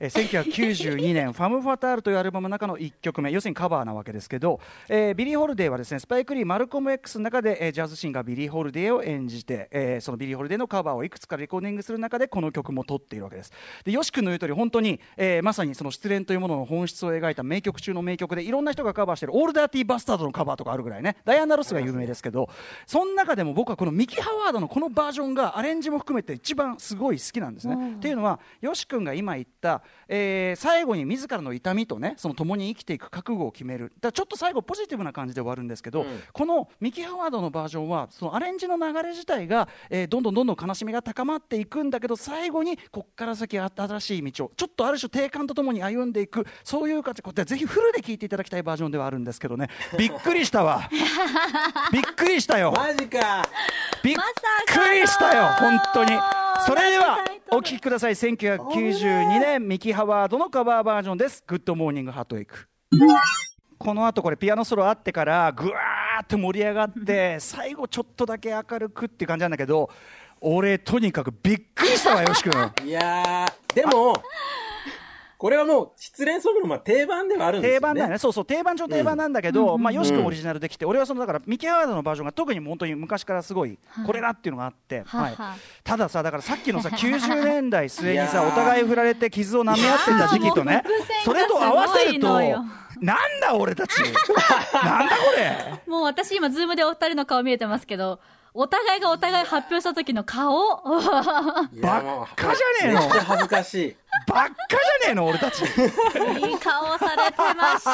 [0.00, 4.58] えー1992年「ファム・ファタール」というアルバムの中の1曲目要するにカバーなわけですけど、
[4.88, 13.52] えービリー・ホルデーはですねスパイク・リーマルコム X の中で、えージャズシンガービリー・ホリデーを演じて、えーそのビリー・ホリデーのカバーをいくつかレコーディングする中でこの曲も録っているわけです。
[13.84, 21.16] でよし君の言う通り本当に、えーまさにその失恋というものの本質を描いた名曲中の名曲でいろんな人がカバーしてる「オールダーティー・バスタード」のカバーとかあるぐらいね。
[21.24, 22.48] ダイアナ・ロスが有名ですけど
[22.86, 27.94] その中でも僕はこのミキ・ハワードのこのバージョンがアレンジも含めて一番すごい好きなんですね。
[27.96, 33.92] っていうのはよし君が今言った、えー最後に自らの痛みとねその共に生きていく覚悟を決める。
[34.00, 36.22] だちょっと最後ポジティブな感じで終わるんですけど、うん。
[36.32, 46.46] このミキ・ハワードのバージョンはそのアレンジの流れ自体が、えーどんどんどんどん悲しみが高まっていくんだけど最後にこっから先新しい道をちょっとある種定感とともに歩んでいく。
[46.64, 49.68] そういう形これぜひフルで聴いていただきたいバージョンではあるんですけどね。
[49.98, 50.88] びっくりしたわ。
[51.92, 52.72] びっくりしたよ。
[52.72, 53.48] マジか。
[54.02, 54.20] びっく
[54.92, 55.46] りしたよ。
[55.58, 56.12] 本当に
[56.66, 57.18] それでは
[57.52, 58.14] お聴きください。
[58.14, 62.68] 1992年ミキ・ハワードのカバーバージョンです「Good Morning Heartache」
[63.78, 69.88] この後これピアノソロあってからぐわーって盛り上がって最後ちょっとだけ明るくっていう感じなんだけど
[70.40, 72.52] 俺とにかくびっくりしたわよし君。
[72.86, 74.14] いやー、でも、
[75.40, 77.78] これはもう失恋ソングのまあ定番ではあるんですよね。
[77.78, 90.84] 定番だよね、そうそう、定番上定番なんだけど、まあ、よし君うんオリジナルできて、俺はそのだから、ミキ・ハワードのバージョンが特に本当に昔からすごい、これだっていうのがあって、はいははたださ、だからさっきのさ、 90年代末にさ、お互い振られて傷を舐め合ってた 時期とね
[91.24, 92.38] それと合わせると、
[93.00, 93.96] なんだ俺たち、
[94.74, 95.80] なんだこれ。
[95.86, 98.20] もう私今、ズームでお二人の顔見えてますけど、
[98.52, 103.96] お互いがお互い発表した時の顔ばっかじゃねえの恥ずかしい。
[104.26, 105.62] ばっかじゃねえの、俺たち。
[105.62, 107.90] いい顔されてました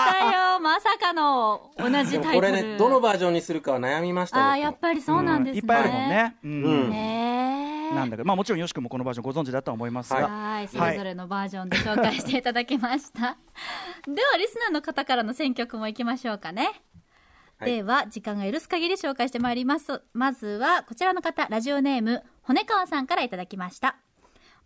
[0.54, 0.60] よ。
[0.60, 2.34] まさかの同じタイトル。
[2.34, 5.58] これね、どのバージョンにするかは悩みましたあやっぱりそうなんですね。
[5.60, 6.08] いっぱいあるもん。
[6.08, 6.36] ね。
[6.42, 6.92] ううんん。
[6.92, 7.94] へえ。
[7.94, 13.20] なんだけど、まあもちろんよし君もこのバージョンご存知だとは思いますが、はい、それぞれのバージョンで紹介していただきました。
[14.06, 16.82] では、リスナーの方からの選曲もいきましょうかね。
[17.64, 20.02] では、時間が許す限り紹介してまいります。
[20.12, 23.96] まずは、こちらの方、ラジオネーム、骨川さんからいただきました。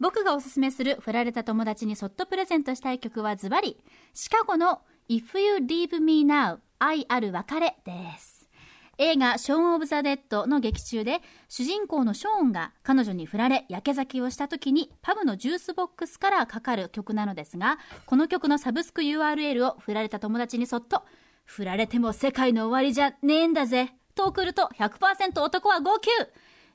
[0.01, 3.77] 僕がおすすめする振られた友達にそっとプレゼントしたい曲はズバリ、
[4.15, 8.49] シカゴの If You Leave Me Now 愛ある別れです。
[8.97, 21.03] 映画、ショーン・オブ・ザ・デッドの劇中で、主人公のショーンが彼女に振られ、やけ酒をした時に、パブのジュースボックスからかかる曲なのですが、この曲のサブスク URL を振られた友達にそっと、
[21.51, 26.09] 振られても世界の終わりじゃねえんだぜ、と送ると100%男は号泣。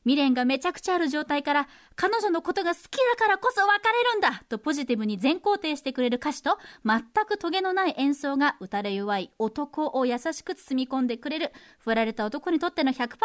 [0.06, 13.18] 未練がめちゃくちゃある状態から、彼女のことが好きだからこそ別れるんだとポジティブに全肯定してくれる歌詞と、全くトゲのない演奏が打たれ弱い男を優しく包み込んでくれる、振られた男にとっての100%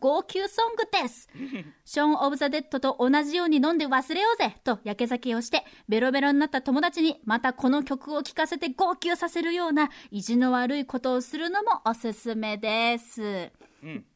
[0.00, 1.28] 号泣ソングです。
[1.84, 13.20] ショーン・オブ・ザ・デッドと同じように飲んで忘れようぜとやけ酒をして、ベロベロになった友達にまたこの曲を聴かせて号泣させるような意地の悪いことをするのもおすすめです。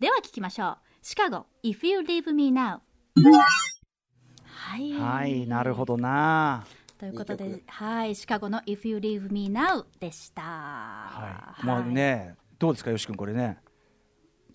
[0.00, 0.85] では聞きましょう。
[1.08, 2.80] シカゴ、If You Leave Me Now。
[4.44, 4.92] はい。
[4.92, 6.66] はいなるほどな。
[6.98, 10.42] ということでいい曲、はい、シカゴの If You Leave Me Now でした。
[10.42, 11.64] はい。
[11.64, 13.58] まあねどうですかよし君これね。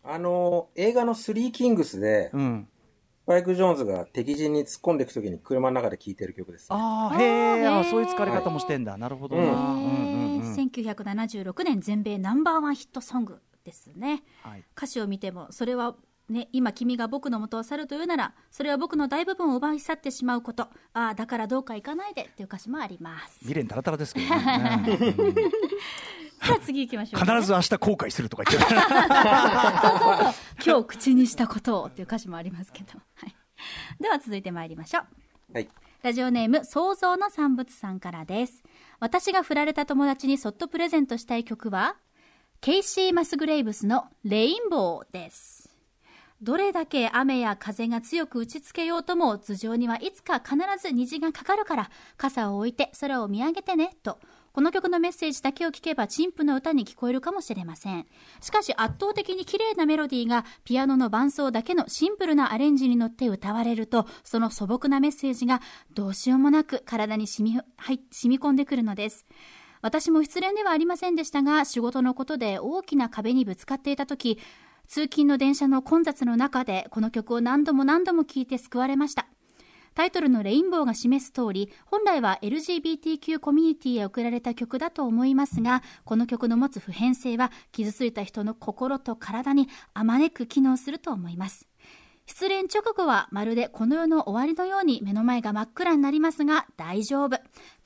[0.04, 2.68] あの、映画のスリーキングスで、うん。
[3.24, 6.68] スパイク・ジョーンズが敵陣に突っ込んでいくときに車の中で聴いてる曲です、ね。
[6.78, 8.98] ああへえそういう使われ方もしてんだ。
[8.98, 9.44] なるほどうん。
[9.44, 14.24] うんうん1976年全米ナンバーワンヒットソングですね。
[14.44, 14.66] はい。
[14.76, 15.96] 歌詞を見ても、それは、
[16.32, 20.64] ね、今君が僕の元を去るというなら、それは僕の大部分を奪い去ってしまうこと。
[20.94, 23.40] ああ、だからどうか行かないでっていう歌詞もあります。
[23.40, 24.36] 未練タラタラですけどね、
[24.88, 25.36] うん
[26.42, 28.80] さあ次行きましょう、必ず明日後悔するとか言ってる
[30.66, 33.00] 今日口にしたことをっていう歌詞もありますけど。
[33.16, 33.36] はい。
[34.00, 35.54] では続いて参りましょう。
[35.54, 35.70] はい。
[36.02, 38.64] ラジオネーム、創造の産物さんからです。
[39.00, 41.96] 私が振られた友達にそっとプレゼントしたい曲は、
[42.60, 45.71] ケイシー・マスグレイブスのレインボーです。
[46.42, 54.18] どれだけ雨や風が強く打ちつけようとも頭上にはいつか必ず虹がかかるから傘を置いて空を見上げてねと。
[54.52, 58.08] この曲のメッセージだけを聞けば陳腐な歌に聞こえるかもしれません。
[58.42, 65.62] しかし圧倒的に綺麗なメロディーがピアノの伴奏だけのシンプルなアレンジに乗って歌われるとその素朴なメッセージが
[65.94, 69.26] どうしようもなく体に染み,、はい、染み込んでくるのです。
[69.82, 74.40] 私も失恋ではありませんでしたが仕事のことで大きな壁にぶつかっていた時
[74.92, 79.26] 通勤の電車の混雑の中でこの曲を何度も何度も聴いて救われました。
[79.96, 91.70] タイトルのレインボーが示す通り本来は LGBTQ コミュニティへ送られた曲だと思いますがこの曲の持つ普遍性は傷ついた人の心と体にあまねく機能すると思います。
[92.26, 97.38] 失恋直後はまるでこの世の終わりのように目の前が真っ暗になりますが大丈夫。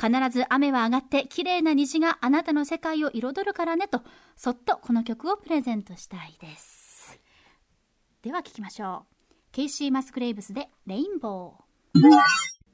[0.01, 4.01] 必ず雨は上がって綺麗な虹があなたの世界を彩るからねと
[4.35, 6.74] そっとこの曲をプレゼントしたいです。
[8.25, 9.35] では聞きましょう。
[9.51, 12.01] ケイシー・マスクレイブスでレインボー。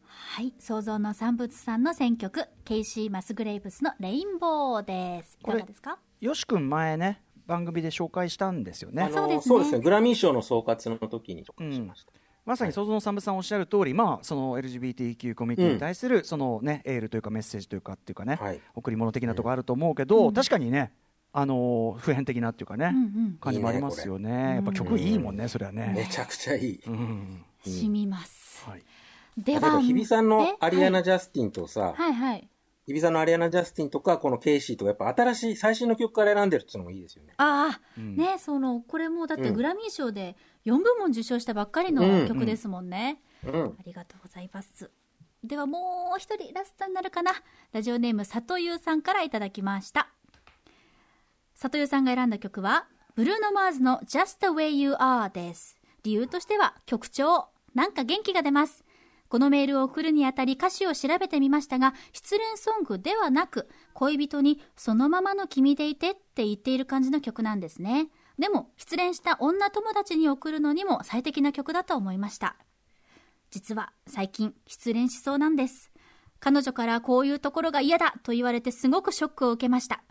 [0.07, 5.37] はい創造の産物さんの選曲ケイシー・マスグレイブスのレインボーです。
[5.41, 5.99] いかがですか？
[6.21, 9.09] よし君前ね番組で紹介したんですよね。
[9.11, 9.41] そうですね。
[9.41, 9.79] そうですね。
[9.81, 12.13] グラミー賞の総括の時に紹介しました。
[12.45, 18.61] まさに想像の三部さんおっしゃる通り、まあその LGBTQ コミュニティに対するそのね、エールというかメッセージというかっていうかね、はい。
[18.73, 20.93] 贈り物的なところあると思うけど、確かにね
[21.33, 23.37] あのー普遍的なっていうかね、うんうん。
[23.39, 24.55] 感じもありますよね。
[24.55, 26.07] やっぱ曲いいもんね、それはめね。
[26.11, 26.81] ちゃくちゃいい。
[26.87, 27.45] うん。
[27.65, 28.83] 染みます、はい。
[29.37, 32.47] では日比さんのえアリアナ・はいジャスティンとさ、はいはい。
[32.87, 37.33] 日比さんのアリアナ・ジャスティンとか、このケイシーとか、やっぱ新しい、最新の曲から選んでるっていうのもいいですよね。
[37.37, 38.15] ああ、うん。
[38.17, 39.53] ねそのこれもだってうん。
[39.53, 43.75] グラミー賞で4部門受賞したばっかりの曲ですもんね、うん。
[43.79, 44.91] ありがとうございます。
[45.43, 47.31] ではもう一人ラストになるかな。
[47.71, 50.09] ラジオネーム里優さんからいただきました
[51.61, 58.83] 里優さんが選んだ曲はブルーノ・マーズの Just the Way You Are です理由としては曲調なんか元気が出ます
[59.29, 68.07] このメールを送るにあたり歌詞を調べてみましたが失恋ソングではなく恋人にそのままの君でいてって言っている感じの曲なんですね
[68.39, 72.55] でも失恋した女友達に送るのにも最適な曲だと思いました
[73.51, 75.91] 実は最近失恋しそうなんです。
[76.39, 80.03] 彼女からこういうところが嫌だと言われてすごくショックを受けました。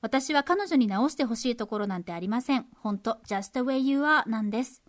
[0.00, 2.66] 私は彼女に直してほしいところなんてありません。
[2.76, 4.82] ほんと、just the way you are なんです。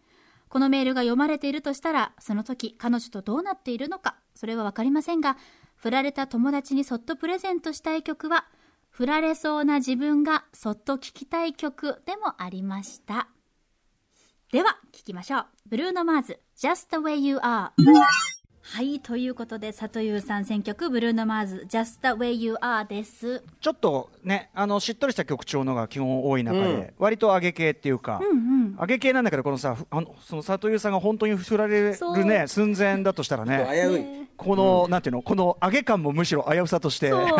[0.49, 5.37] このメールが読まれているとしたら、その時彼女とどうなっているのか、それはわかりませんが、
[5.75, 8.45] 振られた友達にそっとプレゼントしたい曲は、
[8.89, 13.29] 振られそうな自分がそっと聴きたい曲でもありました。
[14.51, 15.45] では、聞きましょう。
[15.67, 17.71] ブルーノ・マーズ、Just the way you are。
[18.69, 23.41] はい、ということで、里優さん選曲、ブルーノ・マーズ、Just the way you are です。
[23.61, 28.19] ちょっとねあのしっとりした曲調のが基本多い中で、うん割と上げ系っていうか。
[28.21, 28.33] うんう
[28.73, 28.75] ん。
[28.79, 34.01] 上げ系なんだけどこのさふあのその佐藤さんが本当に振られるね寸前だとしたら危ねうい。
[34.01, 37.19] ねこの、なんていうのこの上げ感もむしろ危うさとしてそう。
[37.25, 37.37] どう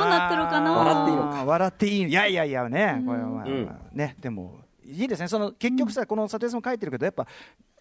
[0.00, 0.72] なってるかな？
[0.72, 7.26] 笑っていいのか笑っていいいやいやいやねこれはまあ、うんねでもいいですねその結局さ、この佐藤さんも書いてるけどやっぱ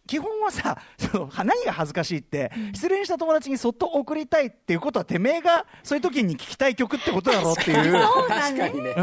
[0.08, 8.02] 基本はさ その何が恥ずかしいって、失恋した友達にそっと送りたいっていうことはてめえがそういう時に聴きたい曲ってことだろうっていう。
[8.02, 8.96] そかにね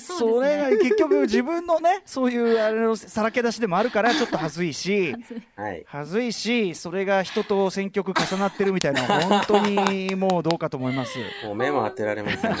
[0.00, 0.40] そ。
[0.40, 5.14] れが結局自分のねそういうあれのさらけ出しでもあるから ちょっと恥ずいし
[5.56, 5.84] はい。
[5.86, 12.56] 恥ずいしそれが人と選曲重なってるみたいな本当にもうどうかと思いますもう目も当てられませんね。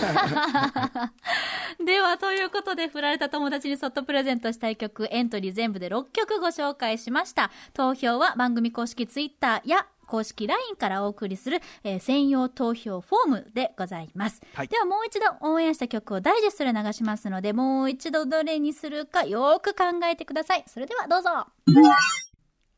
[1.84, 7.50] では、ということで、振られた友達にそっとプレゼントしたい曲、エントリー全部で6曲ご紹介しました。
[7.84, 14.40] 投票は番組公式ツイッターや公式 LINE からお送りする、えー専用投票フォームでございます。
[14.54, 20.64] はいではもう一度オンエアした曲をダイジェストで流しますので、もう一度どれにするかよーく考えてください。
[20.66, 21.46] それではどうぞ。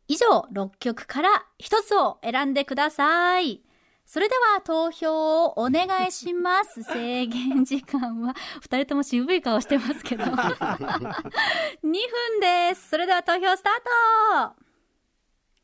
[0.08, 3.62] 以上、6曲から1つを選んでください。
[4.06, 6.82] それでは投票をお願いします。
[6.92, 10.24] 制限時間は、二人とも渋い顔してますけど。
[10.26, 11.92] 2分
[12.40, 12.88] です。
[12.88, 14.65] それでは投票スタート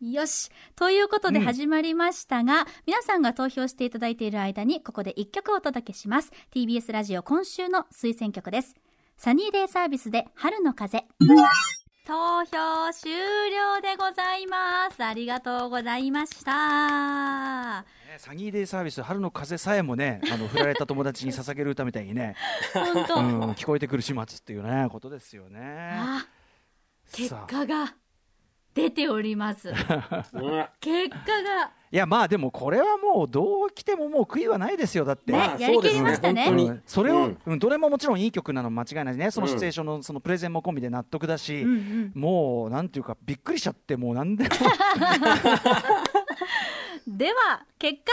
[0.03, 0.51] よし。
[0.75, 6.33] ということで始まりましたが、皆さんが投票していただいている間に、ここで1曲お届けします。
[6.53, 8.75] TBS ラジオ今週の推薦曲です。
[9.17, 11.07] サニーデイサービスで春の風。
[12.05, 15.05] 投票終了でございます。
[15.05, 17.83] ありがとうございました。
[17.83, 17.87] ね
[18.19, 22.35] サニーデイサービス春の風さえもねあの振られた友達に捧げる歌みたいにね、
[22.75, 25.61] 本当、うん、聞こえてくる始末っていうねことですよね。
[25.61, 26.27] あ、
[27.13, 27.95] 結果が
[28.75, 29.69] 出ております。
[29.69, 31.71] うん結果が。
[31.91, 35.33] いやまあでもこれはもうどう来てももう悔いはないですよだって。
[35.33, 42.13] ねまあやりきりましたねそうですうんそれを、うんうんどれももちろんいい曲なの間違いないねそのシチュエーションのそのプレゼンも込みで納得だし、うんうん。
[42.15, 44.51] もうなんていうかびっくりしちゃってもうなんでも
[47.07, 48.13] では、結果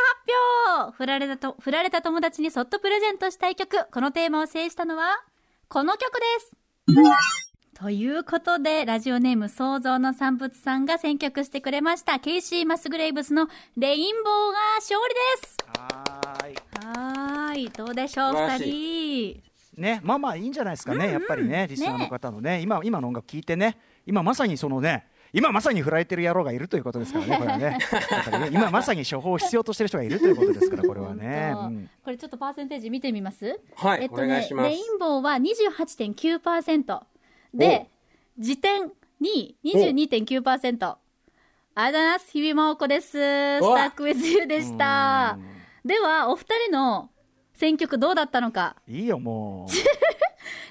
[0.73, 5.23] 発表振られたと、振られた友達にそっとプレゼントしたい曲、このテーマを制したのは、
[5.67, 7.48] この曲です。
[7.81, 15.55] ということで、ラジオネーム創造の産物さんが選曲してくれました、ケイシー・マスグレイブスのレインボーが勝利です。
[15.79, 16.55] はーい。
[16.85, 19.41] はーい、どうでしょう、二し
[19.77, 19.81] 人。
[19.81, 22.59] ねまあまあいいんじゃないですかね、やっぱりねリスナーの方のね。
[22.59, 27.69] 今今の音楽聞いてね今まさにそのね今まさに振られてる野郎がいるということですからね これはね。
[27.69, 31.89] ね今まさに処方を必要としてる人がいるということですからこれはね、 うん。
[32.03, 33.57] これちょっとパーセンテージ見てみます？
[33.77, 34.69] はいえっとねお願いし、ます。
[34.69, 36.99] レインボーは28.9%
[37.53, 37.89] で、
[38.37, 38.89] 時点2
[39.21, 40.97] 位22.9%。
[41.75, 42.31] ありがとうございます。
[42.31, 43.09] 日比真央子です。
[43.11, 45.37] スタわックウィズユーでした。
[45.85, 47.09] では、お二人の
[47.53, 48.75] 選曲どうだったのか。
[48.87, 49.67] いいよも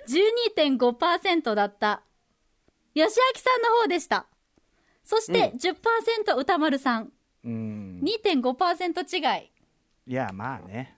[0.09, 2.03] 12.5% だった。
[2.95, 3.11] 吉明
[3.41, 4.27] さんの方でした。
[5.03, 7.05] そして、10%歌丸さん。
[7.05, 7.11] う
[7.45, 9.51] うん2.5%違い。
[10.07, 10.98] いやまあね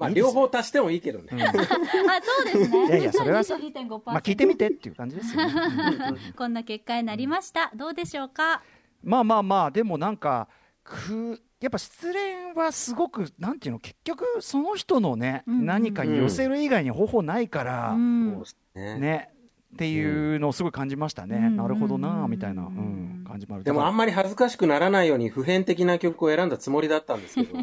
[0.00, 1.28] まあ、両方足してもいいけどね。
[1.44, 2.86] あ、そうですね。
[2.86, 5.52] いやいやそれはさ22.5%まあ聞いてみてっていう感じですよね、
[6.26, 6.32] うん。
[6.32, 6.52] こん。
[6.54, 7.70] な結果になりました。
[7.74, 8.62] どうでしょうか
[9.04, 10.16] まあまあまあでもなん。
[10.16, 10.48] か
[10.82, 13.58] くやっぱ失恋はすごくなん。
[13.58, 15.66] ていうの結局その人のね、うん。
[15.66, 18.42] 何かに寄せる以外に方法ないから、うん。
[18.74, 18.98] ね。
[18.98, 19.30] ね
[19.74, 21.56] っていうのをすごい感じましたね、うん。
[21.56, 22.30] なるほどなうん。
[22.30, 23.96] みたいな、うん、感じもあるでもあん。
[23.96, 26.48] まり恥ずかしくならないように普遍的な曲を選ん。
[26.50, 27.22] だつもりだったん。
[27.22, 27.56] ですけど、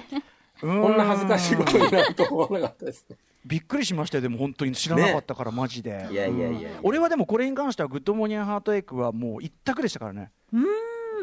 [0.62, 3.18] ここんな恥ずかしいことになると思わなかったですね。
[3.46, 4.22] びっくりしましたよ。
[4.22, 6.08] でも本当に知らなかったから、マジで。
[6.12, 6.70] いやいやいやいや。
[6.72, 6.78] うん。
[6.84, 10.32] 俺はでもこれに関しては Good Morning Heartache はもう一択でしたからね、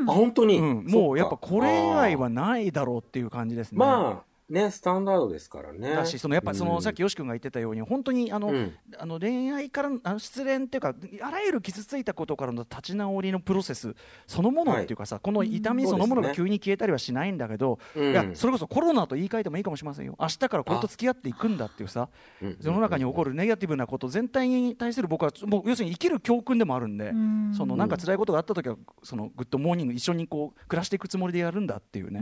[0.06, 3.78] あ、本当に、うん、もうやっぱこれ以外はないだろうっていう感じですね。
[3.78, 5.94] まあ、ね、スタンダードですからね。
[5.94, 6.82] だしそのやっぱその、うん。
[6.82, 8.72] さっきよし君が言ってたように本当にあの、うん。
[8.98, 13.94] あの恋愛からのあの失恋っていうかあらゆる傷ついたことからの立ち直りのプロセス
[14.26, 18.10] そのものっていうかさ、この痛みそのものが急に消えたりはしないんだけど、うん。
[18.10, 20.16] いやそれこそコロナと言い換えてもいいかもしれませんよ。
[20.20, 22.08] 明日からこれと付き合っていくんだっていうさ
[22.42, 22.56] うん。
[22.60, 31.64] 世の中に起こるネガティブなこと全体に対する僕はもう要するに生きる教訓でもあるんで、んそのなんか辛いことがあった時はその Good Morning 一緒にこう暮らしていくつもりでやるん。
[31.66, 32.20] だっていうね、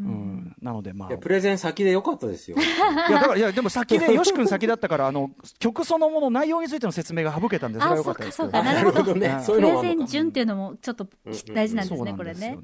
[0.00, 2.56] うんなのでまあプレゼン先でよかったですよ。
[2.60, 8.72] いやだからいやでも先で よし君先だったからあの曲そのもの内容についての説明が省けたんでそれはあ、良そうか、かったですけどそうか。
[8.72, 9.14] なるほど。
[9.14, 11.06] ねプレゼン順っていうのもちょっと
[11.54, 12.58] 大事なんですね、これね。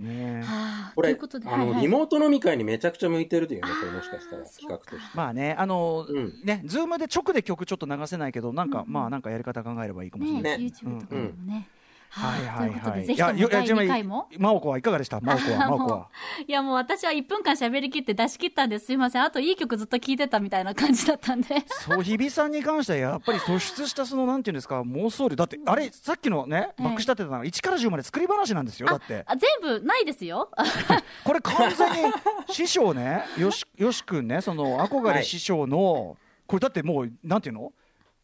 [0.95, 5.17] ことれいうことで、あの、リモート飲み会にめちゃくちゃ向いてるというね、これもしかしたら企画として。
[5.17, 10.67] まあねあのうんねズームで直で曲ちょっと流せないけどなんかまあなんかやり方考えればいいかもしれない。
[10.67, 11.69] YouTube とかでもね。
[12.11, 12.81] はいは、はいいはい。
[12.81, 14.29] ということで、ぜひとも第2回も。
[14.37, 15.21] 真央子はいかがでした？
[15.21, 16.09] 真央子は 真央子は。
[16.47, 18.87] いや、もう私は1分間喋り切って出し切ったんです。
[18.87, 19.23] すいません。
[19.23, 21.65] あといい曲ずっと聴いてたみたいな感じだったんで。
[21.69, 30.51] そう日比さんに関してはやっぱり突出したそのなんていうんですか妄想量だってあれさっきのねええまくし立てたのが1から10まで作り話なんですよだってあ、全部ないですよ。
[31.25, 32.13] これ完全に
[32.51, 36.17] 師匠ねよしよし君ねその憧れ師匠の、
[36.47, 37.73] これだってもうなんていうの？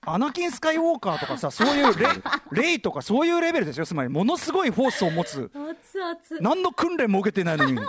[0.06, 2.08] アナキン・スカイウォーカーとかさそういうレ
[2.52, 3.86] レイとかそういうレベルですよ。
[3.86, 5.50] つまりものすごいフォースを持つ。
[6.40, 7.78] 何の訓練も受けてないのに。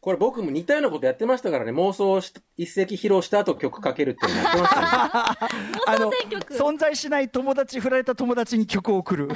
[0.00, 4.86] これ僕も似たようなことやってましたからね、妄想をし一石披露した後曲かけるっていうのやってましたね。
[5.86, 6.54] あの選曲。
[6.54, 9.28] 存在しない友達振られた友達に曲を送る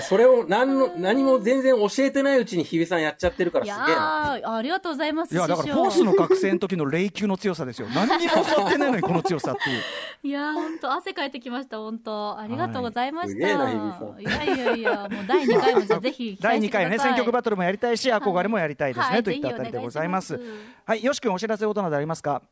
[0.00, 4.38] それを何の、何も全然教えてないうちに日比さんやっちゃってるからいやすげえな。
[4.42, 5.34] ー、ありがとうございます。
[5.34, 9.80] いやだからフォースの覚醒の時の霊級の強さですよ何にも教わってないのにこの強さっていう
[10.28, 13.46] いやー、本当汗かいてきました、本当ありがとうございました。
[13.46, 16.82] はいすげえな日比いやいやいや、もう第2回もじゃあ ぜひ期第2待してください。
[16.82, 22.42] 回のね選曲バトルもやりたいし憧れもやりたいですね、はいといったあたりでございますぜひお願いしますはいよし君お知らせことなどありますか？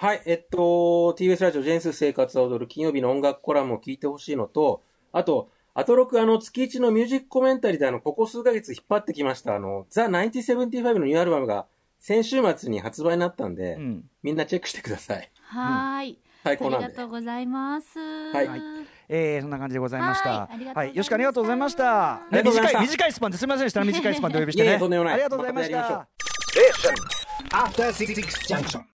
[0.00, 11.66] はい、えっと、TBS ラジオジェンス生活を踊る金曜日の音楽コラムを聞いてほしいのと、あと、アトロクあの月一のミュージックコメンタリーであの、ここ数ヶ月引っ張ってきましたあの、ザ・1975のニューアルバムが
[12.00, 15.30] 先週末に発売になったんで、うんみんなチェックしてください。
[15.40, 16.18] はーい。
[16.42, 16.88] あり最高なんで。
[16.88, 17.96] がとうございます。
[17.96, 18.48] はい
[19.08, 20.30] えー、そんな感じでございました。
[20.30, 22.12] はいありがとうございましたよしかありがとうございました。
[22.12, 23.84] ありがとうございました短い短いスパンですみませんでした。
[23.84, 24.70] 短いスパンでお呼びしてね。
[24.70, 26.90] ありがとうございましまたやりましょうた。
[26.90, 27.18] Station.
[27.52, 28.82] After Six Junction.